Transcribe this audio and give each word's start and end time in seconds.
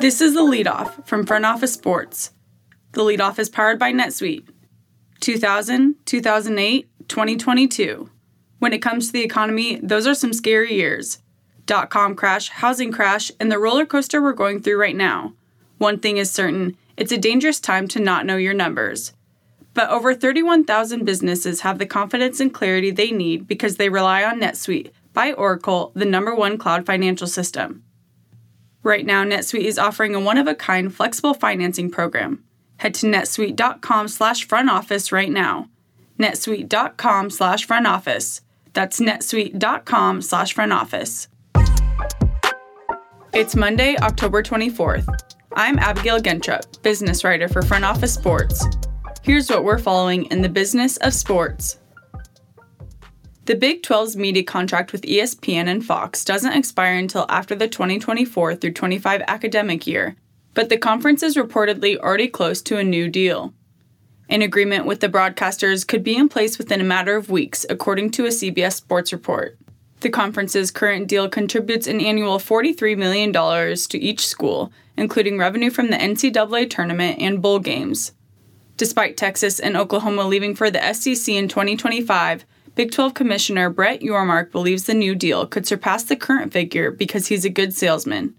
This 0.00 0.20
is 0.20 0.34
the 0.34 0.42
leadoff 0.42 1.04
from 1.08 1.26
Front 1.26 1.44
Office 1.44 1.72
Sports. 1.72 2.30
The 2.92 3.00
leadoff 3.00 3.36
is 3.40 3.48
powered 3.48 3.80
by 3.80 3.92
NetSuite. 3.92 4.46
2000, 5.18 5.96
2008, 6.04 6.88
2022. 7.08 8.08
When 8.60 8.72
it 8.72 8.78
comes 8.78 9.08
to 9.08 9.12
the 9.12 9.24
economy, 9.24 9.80
those 9.82 10.06
are 10.06 10.14
some 10.14 10.32
scary 10.32 10.72
years. 10.74 11.18
Dot 11.66 11.90
com 11.90 12.14
crash, 12.14 12.48
housing 12.48 12.92
crash, 12.92 13.32
and 13.40 13.50
the 13.50 13.58
roller 13.58 13.84
coaster 13.84 14.22
we're 14.22 14.34
going 14.34 14.62
through 14.62 14.80
right 14.80 14.94
now. 14.94 15.34
One 15.78 15.98
thing 15.98 16.16
is 16.16 16.30
certain 16.30 16.76
it's 16.96 17.10
a 17.10 17.18
dangerous 17.18 17.58
time 17.58 17.88
to 17.88 17.98
not 17.98 18.24
know 18.24 18.36
your 18.36 18.54
numbers. 18.54 19.12
But 19.74 19.90
over 19.90 20.14
31,000 20.14 21.04
businesses 21.04 21.62
have 21.62 21.78
the 21.80 21.86
confidence 21.86 22.38
and 22.38 22.54
clarity 22.54 22.92
they 22.92 23.10
need 23.10 23.48
because 23.48 23.76
they 23.76 23.88
rely 23.88 24.22
on 24.22 24.40
NetSuite 24.40 24.92
by 25.12 25.32
Oracle, 25.32 25.90
the 25.96 26.04
number 26.04 26.36
one 26.36 26.56
cloud 26.56 26.86
financial 26.86 27.26
system. 27.26 27.82
Right 28.82 29.04
now, 29.04 29.24
NetSuite 29.24 29.64
is 29.64 29.78
offering 29.78 30.14
a 30.14 30.20
one-of-a-kind 30.20 30.94
flexible 30.94 31.34
financing 31.34 31.90
program. 31.90 32.44
Head 32.78 32.94
to 32.94 33.06
netsuite.com 33.06 34.08
slash 34.08 34.46
front 34.46 34.70
office 34.70 35.10
right 35.12 35.30
now. 35.30 35.68
netsuite.com 36.18 37.30
slash 37.30 37.64
front 37.66 37.86
office. 37.86 38.40
That's 38.72 39.00
netsuite.com 39.00 40.22
slash 40.22 40.52
front 40.52 40.72
office. 40.72 41.28
It's 43.34 43.56
Monday, 43.56 43.96
October 44.00 44.42
24th. 44.42 45.06
I'm 45.54 45.78
Abigail 45.78 46.20
Gentrup, 46.20 46.82
business 46.82 47.24
writer 47.24 47.48
for 47.48 47.62
Front 47.62 47.84
Office 47.84 48.14
Sports. 48.14 48.64
Here's 49.22 49.50
what 49.50 49.64
we're 49.64 49.78
following 49.78 50.26
in 50.26 50.42
the 50.42 50.48
business 50.48 50.96
of 50.98 51.12
sports. 51.12 51.78
The 53.48 53.54
Big 53.54 53.82
12's 53.82 54.14
media 54.14 54.42
contract 54.42 54.92
with 54.92 55.06
ESPN 55.06 55.68
and 55.68 55.82
Fox 55.82 56.22
doesn't 56.22 56.52
expire 56.52 56.98
until 56.98 57.24
after 57.30 57.54
the 57.54 57.66
2024 57.66 58.54
through 58.54 58.72
25 58.72 59.22
academic 59.26 59.86
year, 59.86 60.16
but 60.52 60.68
the 60.68 60.76
conference 60.76 61.22
is 61.22 61.34
reportedly 61.34 61.96
already 61.96 62.28
close 62.28 62.60
to 62.60 62.76
a 62.76 62.84
new 62.84 63.08
deal. 63.08 63.54
An 64.28 64.42
agreement 64.42 64.84
with 64.84 65.00
the 65.00 65.08
broadcasters 65.08 65.88
could 65.88 66.04
be 66.04 66.14
in 66.14 66.28
place 66.28 66.58
within 66.58 66.82
a 66.82 66.84
matter 66.84 67.16
of 67.16 67.30
weeks, 67.30 67.64
according 67.70 68.10
to 68.10 68.26
a 68.26 68.28
CBS 68.28 68.74
Sports 68.74 69.14
report. 69.14 69.56
The 70.00 70.10
conference's 70.10 70.70
current 70.70 71.08
deal 71.08 71.26
contributes 71.30 71.86
an 71.86 72.02
annual 72.02 72.36
$43 72.36 72.98
million 72.98 73.32
to 73.32 73.98
each 73.98 74.28
school, 74.28 74.70
including 74.98 75.38
revenue 75.38 75.70
from 75.70 75.88
the 75.88 75.96
NCAA 75.96 76.68
tournament 76.68 77.18
and 77.18 77.40
bowl 77.40 77.60
games. 77.60 78.12
Despite 78.76 79.16
Texas 79.16 79.58
and 79.58 79.74
Oklahoma 79.74 80.24
leaving 80.26 80.54
for 80.54 80.70
the 80.70 80.92
SEC 80.92 81.34
in 81.34 81.48
2025, 81.48 82.44
Big 82.78 82.92
12 82.92 83.12
Commissioner 83.12 83.70
Brett 83.70 84.02
Yormark 84.02 84.52
believes 84.52 84.84
the 84.84 84.94
new 84.94 85.16
deal 85.16 85.48
could 85.48 85.66
surpass 85.66 86.04
the 86.04 86.14
current 86.14 86.52
figure 86.52 86.92
because 86.92 87.26
he's 87.26 87.44
a 87.44 87.50
good 87.50 87.74
salesman. 87.74 88.36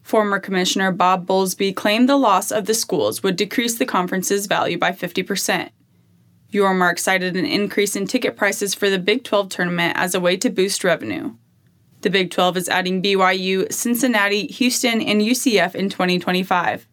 Former 0.00 0.38
Commissioner 0.38 0.92
Bob 0.92 1.26
Bowlesby 1.26 1.74
claimed 1.74 2.08
the 2.08 2.14
loss 2.14 2.52
of 2.52 2.66
the 2.66 2.72
schools 2.72 3.24
would 3.24 3.34
decrease 3.34 3.76
the 3.76 3.84
conference's 3.84 4.46
value 4.46 4.78
by 4.78 4.92
50%. 4.92 5.70
Yormark 6.52 7.00
cited 7.00 7.36
an 7.36 7.46
increase 7.46 7.96
in 7.96 8.06
ticket 8.06 8.36
prices 8.36 8.76
for 8.76 8.88
the 8.88 8.98
Big 9.00 9.24
12 9.24 9.48
tournament 9.48 9.96
as 9.96 10.14
a 10.14 10.20
way 10.20 10.36
to 10.36 10.50
boost 10.50 10.84
revenue. 10.84 11.34
The 12.02 12.10
Big 12.10 12.30
12 12.30 12.56
is 12.56 12.68
adding 12.68 13.02
BYU, 13.02 13.72
Cincinnati, 13.72 14.46
Houston, 14.46 15.00
and 15.02 15.20
UCF 15.20 15.74
in 15.74 15.88
2025. 15.88 16.86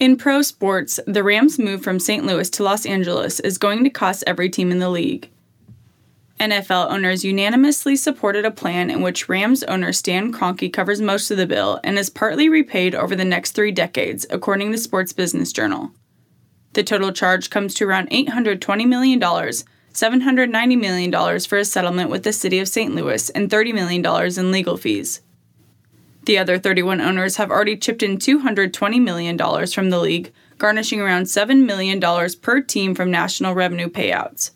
In 0.00 0.16
pro 0.16 0.42
sports, 0.42 0.98
the 1.06 1.22
Rams' 1.22 1.58
move 1.58 1.82
from 1.82 2.00
St. 2.00 2.26
Louis 2.26 2.50
to 2.50 2.64
Los 2.64 2.84
Angeles 2.84 3.38
is 3.40 3.58
going 3.58 3.84
to 3.84 3.90
cost 3.90 4.24
every 4.26 4.50
team 4.50 4.72
in 4.72 4.80
the 4.80 4.90
league. 4.90 5.30
NFL 6.40 6.90
owners 6.90 7.24
unanimously 7.24 7.94
supported 7.94 8.44
a 8.44 8.50
plan 8.50 8.90
in 8.90 9.02
which 9.02 9.28
Rams 9.28 9.62
owner 9.64 9.92
Stan 9.92 10.32
Kroenke 10.32 10.72
covers 10.72 11.00
most 11.00 11.30
of 11.30 11.36
the 11.36 11.46
bill 11.46 11.78
and 11.84 11.96
is 11.96 12.10
partly 12.10 12.48
repaid 12.48 12.92
over 12.92 13.14
the 13.14 13.24
next 13.24 13.52
three 13.52 13.70
decades, 13.70 14.26
according 14.30 14.72
to 14.72 14.78
Sports 14.78 15.12
Business 15.12 15.52
Journal. 15.52 15.92
The 16.72 16.82
total 16.82 17.12
charge 17.12 17.50
comes 17.50 17.72
to 17.74 17.86
around 17.86 18.10
$820 18.10 18.88
million, 18.88 19.20
$790 19.20 20.80
million 20.80 21.40
for 21.40 21.58
a 21.58 21.64
settlement 21.64 22.10
with 22.10 22.24
the 22.24 22.32
city 22.32 22.58
of 22.58 22.66
St. 22.66 22.92
Louis, 22.96 23.30
and 23.30 23.48
$30 23.48 23.72
million 23.72 24.04
in 24.36 24.50
legal 24.50 24.76
fees. 24.76 25.20
The 26.24 26.38
other 26.38 26.58
31 26.58 27.00
owners 27.00 27.36
have 27.36 27.50
already 27.50 27.76
chipped 27.76 28.02
in 28.02 28.16
$220 28.16 29.02
million 29.02 29.38
from 29.66 29.90
the 29.90 29.98
league, 29.98 30.32
garnishing 30.56 31.00
around 31.00 31.24
$7 31.24 31.64
million 31.64 32.00
per 32.40 32.60
team 32.62 32.94
from 32.94 33.10
national 33.10 33.54
revenue 33.54 33.88
payouts. 33.88 34.52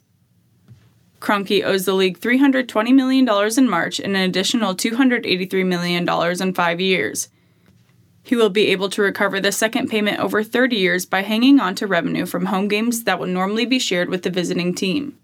Kroenke 1.21 1.65
owes 1.65 1.85
the 1.85 1.95
league 1.95 2.19
$320 2.19 2.95
million 2.95 3.29
in 3.59 3.69
March 3.69 3.99
and 3.99 4.17
an 4.17 4.23
additional 4.23 4.75
$283 4.75 5.67
million 5.67 6.09
in 6.41 6.55
five 6.55 6.81
years. 6.81 7.29
He 8.23 8.37
will 8.37 8.51
be 8.51 8.69
able 8.69 8.89
to 8.91 9.03
recover 9.03 9.41
the 9.41 9.53
second 9.53 9.89
payment 9.89 10.21
over 10.21 10.45
30 10.45 10.77
years 10.77 11.07
by 11.07 11.23
hanging 11.23 11.61
on 11.61 11.75
to 11.77 11.87
revenue 11.87 12.25
from 12.25 12.47
home 12.47 12.69
games 12.69 13.05
that 13.05 13.19
would 13.19 13.31
normally 13.31 13.67
be 13.67 13.79
shared 13.79 14.09
with 14.09 14.23
the 14.23 14.31
visiting 14.31 14.75
team. 14.75 15.19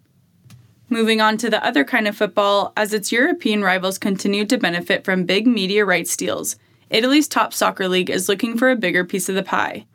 Moving 0.95 1.21
on 1.21 1.39
to 1.39 1.51
the 1.51 1.67
other 1.67 1.83
kind 1.83 2.07
of 2.07 2.17
football, 2.17 2.73
as 2.77 2.95
its 2.95 3.11
European 3.11 3.65
rivals 3.65 3.99
continue 3.99 4.45
to 4.45 4.57
benefit 4.57 5.05
from 5.05 5.25
big 5.25 5.45
media 5.45 5.85
rights 5.85 6.17
deals, 6.17 6.55
Italy's 6.89 7.27
top 7.27 7.53
soccer 7.53 7.89
league 7.89 8.11
is 8.11 8.29
looking 8.29 8.57
for 8.57 8.71
a 8.71 8.77
bigger 8.77 9.05
piece 9.05 9.29
of 9.29 9.35
the 9.35 9.43
pie. 9.43 9.87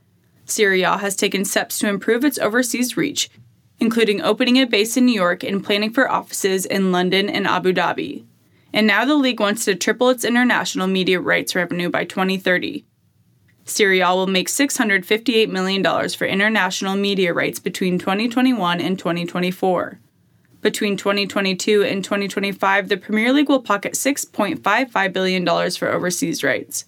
Serie 0.44 0.82
A 0.82 0.98
has 0.98 1.16
taken 1.16 1.46
steps 1.46 1.80
to 1.80 1.88
improve 1.88 2.26
its 2.26 2.38
overseas 2.38 2.98
reach, 2.98 3.30
including 3.80 4.22
opening 4.22 4.58
a 4.58 4.66
base 4.66 4.98
in 4.98 5.06
New 5.06 5.14
York 5.14 5.42
and 5.42 5.64
planning 5.64 5.90
for 5.90 6.12
offices 6.12 6.66
in 6.66 6.92
London 6.92 7.30
and 7.30 7.48
Abu 7.48 7.72
Dhabi. 7.72 8.26
And 8.74 8.86
now 8.86 9.06
the 9.06 9.16
league 9.16 9.40
wants 9.40 9.64
to 9.64 9.76
triple 9.76 10.10
its 10.10 10.26
international 10.26 10.88
media 10.88 11.22
rights 11.22 11.56
revenue 11.56 11.90
by 11.90 12.04
2030. 12.04 12.84
Serie 13.64 14.02
A 14.02 14.14
will 14.14 14.28
make 14.28 14.50
$658 14.50 15.48
million 15.48 16.10
for 16.10 16.26
international 16.26 16.98
media 16.98 17.34
rights 17.34 17.60
between 17.60 18.00
2021 18.00 18.82
and 18.82 19.00
2024. 19.00 20.02
Between 20.62 20.98
2022 20.98 21.84
and 21.84 22.04
2025, 22.04 22.90
the 22.90 22.98
Premier 22.98 23.32
League 23.32 23.48
will 23.48 23.62
pocket 23.62 23.94
$6.55 23.94 25.14
billion 25.14 25.72
for 25.72 25.88
overseas 25.88 26.44
rights. 26.44 26.86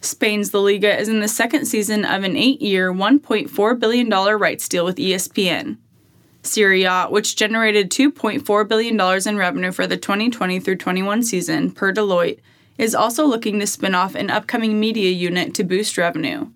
Spain's 0.00 0.52
La 0.52 0.60
Liga 0.60 0.98
is 0.98 1.08
in 1.08 1.20
the 1.20 1.28
second 1.28 1.66
season 1.66 2.04
of 2.04 2.24
an 2.24 2.36
eight 2.36 2.62
year, 2.62 2.92
$1.4 2.92 3.78
billion 3.78 4.08
rights 4.08 4.68
deal 4.68 4.84
with 4.84 4.96
ESPN. 4.96 5.76
Serie 6.42 6.84
A, 6.84 7.06
which 7.06 7.36
generated 7.36 7.90
$2.4 7.90 8.68
billion 8.68 9.28
in 9.28 9.36
revenue 9.36 9.70
for 9.70 9.86
the 9.86 9.96
2020 9.96 10.58
through 10.58 10.76
21 10.76 11.22
season, 11.22 11.70
per 11.70 11.92
Deloitte, 11.92 12.40
is 12.78 12.94
also 12.94 13.24
looking 13.24 13.60
to 13.60 13.66
spin 13.66 13.94
off 13.94 14.14
an 14.14 14.30
upcoming 14.30 14.80
media 14.80 15.10
unit 15.10 15.54
to 15.54 15.62
boost 15.62 15.96
revenue. 15.96 16.50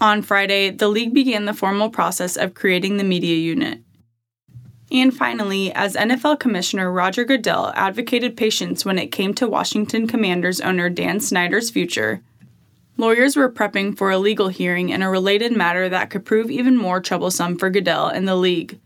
On 0.00 0.22
Friday, 0.22 0.70
the 0.70 0.88
league 0.88 1.12
began 1.12 1.44
the 1.44 1.52
formal 1.52 1.90
process 1.90 2.36
of 2.36 2.54
creating 2.54 2.96
the 2.96 3.04
media 3.04 3.36
unit. 3.36 3.82
And 4.90 5.14
finally, 5.14 5.70
as 5.72 5.96
NFL 5.96 6.40
Commissioner 6.40 6.90
Roger 6.90 7.24
Goodell 7.24 7.72
advocated 7.74 8.36
patience 8.36 8.84
when 8.84 8.98
it 8.98 9.12
came 9.12 9.34
to 9.34 9.46
Washington 9.46 10.06
Commanders 10.06 10.60
owner 10.60 10.88
Dan 10.88 11.20
Snyder's 11.20 11.70
future, 11.70 12.22
lawyers 12.96 13.36
were 13.36 13.52
prepping 13.52 13.96
for 13.96 14.10
a 14.10 14.18
legal 14.18 14.48
hearing 14.48 14.88
in 14.88 15.02
a 15.02 15.10
related 15.10 15.54
matter 15.54 15.90
that 15.90 16.08
could 16.08 16.24
prove 16.24 16.50
even 16.50 16.76
more 16.76 17.00
troublesome 17.00 17.58
for 17.58 17.68
Goodell 17.68 18.08
and 18.08 18.26
the 18.26 18.36
league. 18.36 18.78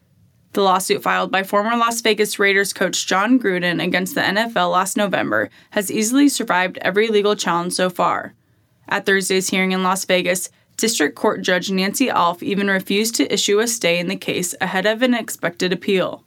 The 0.54 0.62
lawsuit 0.62 1.02
filed 1.02 1.30
by 1.30 1.44
former 1.44 1.76
Las 1.76 2.00
Vegas 2.02 2.38
Raiders 2.38 2.72
coach 2.72 3.06
Jon 3.06 3.38
Gruden 3.38 3.82
against 3.82 4.14
the 4.14 4.20
NFL 4.20 4.72
last 4.72 4.96
November 4.96 5.48
has 5.70 5.90
easily 5.90 6.28
survived 6.28 6.78
every 6.78 7.08
legal 7.08 7.36
challenge 7.36 7.72
so 7.72 7.88
far. 7.88 8.34
At 8.88 9.06
Thursday's 9.06 9.48
hearing 9.48 9.72
in 9.72 9.82
Las 9.82 10.04
Vegas, 10.04 10.50
District 10.82 11.14
Court 11.14 11.42
Judge 11.42 11.70
Nancy 11.70 12.08
Allf 12.08 12.42
even 12.42 12.66
refused 12.66 13.14
to 13.14 13.32
issue 13.32 13.60
a 13.60 13.68
stay 13.68 14.00
in 14.00 14.08
the 14.08 14.16
case 14.16 14.52
ahead 14.60 14.84
of 14.84 15.00
an 15.00 15.14
expected 15.14 15.72
appeal. 15.72 16.24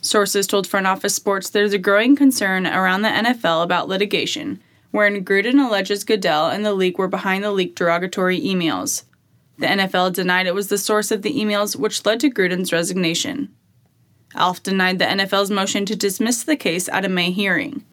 Sources 0.00 0.48
told 0.48 0.66
Front 0.66 0.88
Office 0.88 1.14
Sports 1.14 1.48
there's 1.48 1.72
a 1.72 1.78
growing 1.78 2.16
concern 2.16 2.66
around 2.66 3.02
the 3.02 3.08
NFL 3.08 3.62
about 3.62 3.86
litigation, 3.86 4.60
wherein 4.90 5.24
Gruden 5.24 5.64
alleges 5.64 6.02
Goodell 6.02 6.48
and 6.48 6.66
the 6.66 6.74
league 6.74 6.98
were 6.98 7.06
behind 7.06 7.44
the 7.44 7.52
leaked 7.52 7.78
derogatory 7.78 8.40
emails. 8.40 9.04
The 9.58 9.66
NFL 9.66 10.12
denied 10.12 10.48
it 10.48 10.56
was 10.56 10.70
the 10.70 10.76
source 10.76 11.12
of 11.12 11.22
the 11.22 11.38
emails, 11.38 11.76
which 11.76 12.04
led 12.04 12.18
to 12.18 12.30
Gruden's 12.30 12.72
resignation. 12.72 13.54
Allf 14.34 14.60
denied 14.60 14.98
the 14.98 15.04
NFL's 15.04 15.52
motion 15.52 15.86
to 15.86 15.94
dismiss 15.94 16.42
the 16.42 16.56
case 16.56 16.88
at 16.88 17.04
a 17.04 17.08
May 17.08 17.30
hearing. 17.30 17.84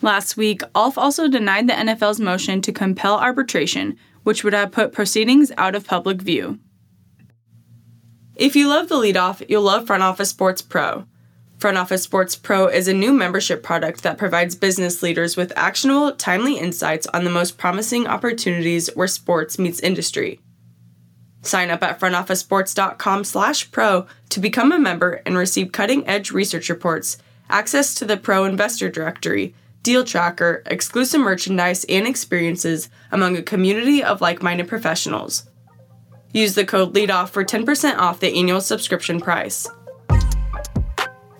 Last 0.00 0.38
week, 0.38 0.62
Allf 0.74 0.96
also 0.96 1.28
denied 1.28 1.68
the 1.68 1.74
NFL's 1.74 2.18
motion 2.18 2.62
to 2.62 2.72
compel 2.72 3.18
arbitration, 3.18 3.98
which 4.28 4.44
would 4.44 4.52
have 4.52 4.70
put 4.70 4.92
proceedings 4.92 5.50
out 5.56 5.74
of 5.74 5.86
public 5.86 6.20
view. 6.20 6.58
If 8.36 8.54
you 8.54 8.68
love 8.68 8.90
the 8.90 8.96
leadoff, 8.96 9.42
you'll 9.48 9.62
love 9.62 9.86
Front 9.86 10.02
Office 10.02 10.28
Sports 10.28 10.60
Pro. 10.60 11.06
Front 11.56 11.78
Office 11.78 12.02
Sports 12.02 12.36
Pro 12.36 12.66
is 12.66 12.88
a 12.88 12.92
new 12.92 13.14
membership 13.14 13.62
product 13.62 14.02
that 14.02 14.18
provides 14.18 14.54
business 14.54 15.02
leaders 15.02 15.38
with 15.38 15.50
actionable, 15.56 16.12
timely 16.12 16.58
insights 16.58 17.06
on 17.14 17.24
the 17.24 17.30
most 17.30 17.56
promising 17.56 18.06
opportunities 18.06 18.90
where 18.94 19.08
sports 19.08 19.58
meets 19.58 19.80
industry. 19.80 20.40
Sign 21.40 21.70
up 21.70 21.82
at 21.82 21.98
frontofficesports.com/pro 21.98 24.06
to 24.28 24.40
become 24.40 24.72
a 24.72 24.78
member 24.78 25.22
and 25.24 25.38
receive 25.38 25.72
cutting-edge 25.72 26.32
research 26.32 26.68
reports, 26.68 27.16
access 27.48 27.94
to 27.94 28.04
the 28.04 28.18
Pro 28.18 28.44
Investor 28.44 28.90
Directory, 28.90 29.54
deal 29.88 30.04
tracker, 30.04 30.62
exclusive 30.66 31.18
merchandise, 31.18 31.82
and 31.88 32.06
experiences 32.06 32.90
among 33.10 33.38
a 33.38 33.42
community 33.42 34.04
of 34.04 34.20
like 34.20 34.42
minded 34.42 34.68
professionals. 34.68 35.48
Use 36.34 36.54
the 36.54 36.66
code 36.66 36.92
LEADOFF 36.92 37.30
for 37.30 37.42
10% 37.42 37.96
off 37.96 38.20
the 38.20 38.38
annual 38.38 38.60
subscription 38.60 39.18
price. 39.18 39.66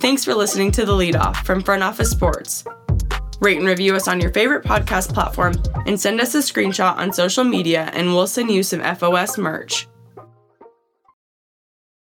Thanks 0.00 0.24
for 0.24 0.34
listening 0.34 0.72
to 0.72 0.86
The 0.86 0.94
Leadoff 0.94 1.44
from 1.44 1.62
Front 1.62 1.82
Office 1.82 2.10
Sports. 2.10 2.64
Rate 3.38 3.58
and 3.58 3.66
review 3.66 3.94
us 3.94 4.08
on 4.08 4.18
your 4.18 4.32
favorite 4.32 4.64
podcast 4.64 5.12
platform 5.12 5.52
and 5.84 6.00
send 6.00 6.18
us 6.18 6.34
a 6.34 6.38
screenshot 6.38 6.96
on 6.96 7.12
social 7.12 7.44
media, 7.44 7.90
and 7.92 8.14
we'll 8.14 8.26
send 8.26 8.50
you 8.50 8.62
some 8.62 8.80
FOS 8.80 9.36
merch. 9.36 9.86